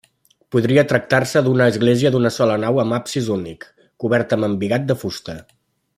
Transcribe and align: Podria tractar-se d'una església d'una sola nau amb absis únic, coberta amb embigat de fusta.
Podria 0.53 0.83
tractar-se 0.91 1.43
d'una 1.47 1.67
església 1.73 2.11
d'una 2.15 2.31
sola 2.37 2.57
nau 2.65 2.81
amb 2.85 2.97
absis 2.99 3.29
únic, 3.39 3.69
coberta 4.05 4.41
amb 4.41 4.49
embigat 4.49 4.89
de 4.93 4.97
fusta. 5.03 5.41